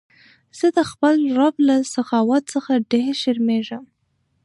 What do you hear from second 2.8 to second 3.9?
ډېر شرمېږم.